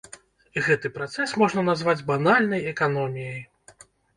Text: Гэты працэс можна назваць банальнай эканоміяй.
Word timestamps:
Гэты 0.67 0.91
працэс 0.95 1.35
можна 1.43 1.65
назваць 1.69 2.05
банальнай 2.09 2.61
эканоміяй. 2.75 3.39